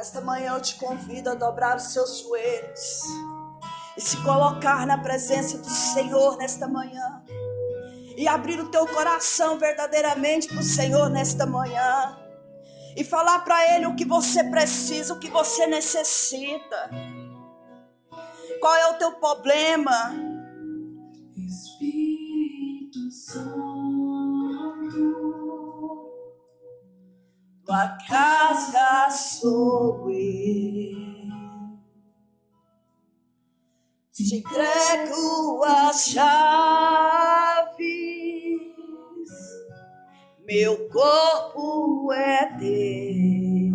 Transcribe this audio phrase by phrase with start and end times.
[0.00, 3.02] Esta manhã eu te convido a dobrar os seus joelhos
[3.98, 7.22] e se colocar na presença do Senhor nesta manhã
[8.16, 12.18] e abrir o teu coração verdadeiramente para o Senhor nesta manhã
[12.96, 16.90] e falar para Ele o que você precisa, o que você necessita.
[18.58, 20.14] Qual é o teu problema?
[21.36, 23.50] Espírito Santo,
[27.66, 31.00] tua casa sou eu.
[34.12, 37.78] Te entrego as chaves,
[40.46, 43.70] meu corpo é teu.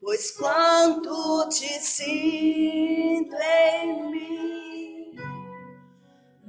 [0.00, 5.16] Pois quando te sinto em mim,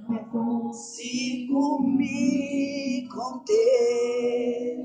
[0.07, 4.77] não consigo me conter.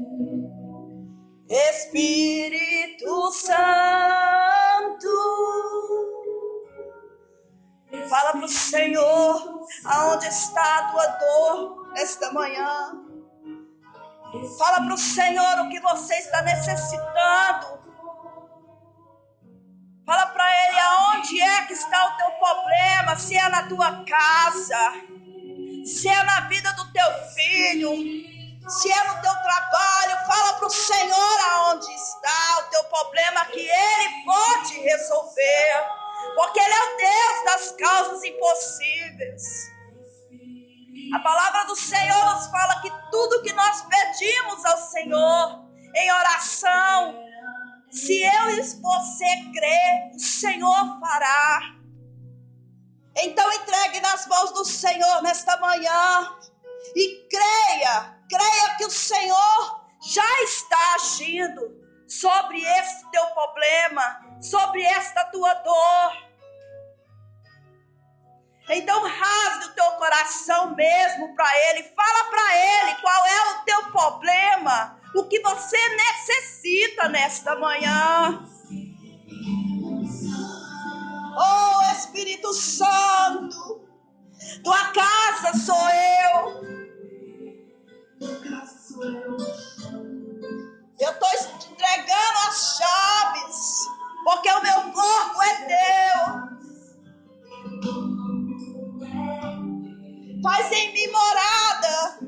[1.47, 3.55] Espírito Santo,
[8.09, 13.05] fala para o Senhor aonde está a tua dor nesta manhã.
[14.59, 17.84] Fala para o Senhor o que você está necessitando.
[20.07, 24.93] Fala para ele aonde é que está o teu problema, se é na tua casa,
[25.87, 27.91] se é na vida do teu filho,
[28.69, 33.61] se é no teu trabalho, fala para o Senhor aonde está o teu problema que
[33.61, 35.87] ele pode resolver,
[36.35, 39.73] porque ele é o Deus das causas impossíveis.
[41.15, 47.25] A palavra do Senhor nos fala que tudo que nós pedimos ao Senhor em oração,
[47.95, 51.61] se eu e você crer, o Senhor fará.
[53.17, 56.37] Então entregue nas mãos do Senhor nesta manhã
[56.97, 65.25] e creia, creia que o Senhor já está agindo sobre esse teu problema, sobre esta
[65.27, 66.25] tua dor.
[68.71, 73.93] Então rasgue o teu coração mesmo para Ele, fala para Ele qual é o teu
[73.93, 78.45] problema, o que você necessita nesta manhã.
[81.37, 83.89] Oh Espírito Santo,
[84.63, 86.65] tua casa sou eu.
[91.01, 91.29] Eu estou
[91.71, 93.89] entregando as chaves,
[94.25, 96.45] porque o meu corpo é teu.
[100.43, 102.25] Faz em mim morada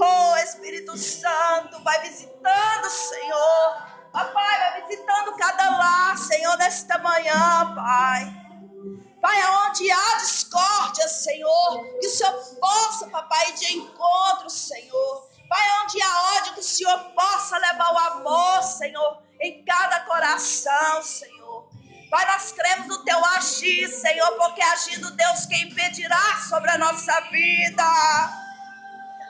[0.00, 0.33] Oh,
[0.64, 3.82] Espírito Santo, vai visitando, Senhor.
[4.10, 8.34] Papai, vai visitando cada lar, Senhor, nesta manhã, Pai.
[9.20, 15.28] Pai, aonde há discórdia, Senhor, que o Senhor possa, papai, de encontro, Senhor.
[15.50, 21.02] Pai, onde há ódio, que o Senhor possa levar o amor, Senhor, em cada coração,
[21.02, 21.68] Senhor.
[22.10, 27.20] Pai, nós cremos no teu agir, Senhor, porque agindo Deus quem impedirá sobre a nossa
[27.30, 27.84] vida.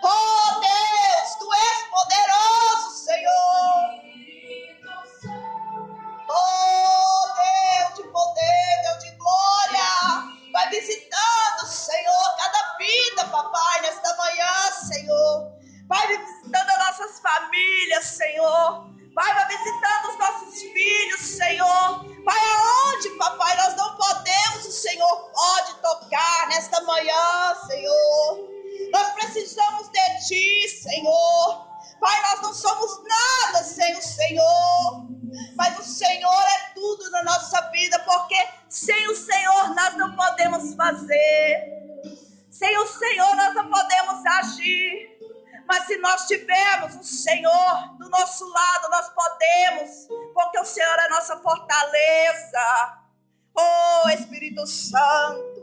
[0.01, 0.34] Oh
[18.05, 18.95] Senhor.
[19.15, 22.05] Vai, vai visitando os nossos filhos, Senhor.
[22.25, 28.49] Vai aonde, papai, nós não podemos, o Senhor pode tocar nesta manhã, Senhor.
[28.93, 31.65] Nós precisamos de Ti, Senhor.
[32.01, 35.07] Pai, nós não somos nada sem o Senhor.
[35.57, 38.37] Mas o Senhor é tudo na nossa vida, porque
[38.69, 41.75] sem o Senhor nós não podemos fazer.
[42.51, 45.14] Sem o Senhor nós não podemos agir.
[45.67, 51.09] Mas se nós tivermos o Senhor do nosso lado, nós podemos, porque o Senhor é
[51.09, 52.99] nossa fortaleza.
[53.55, 55.54] Oh Espírito Santo.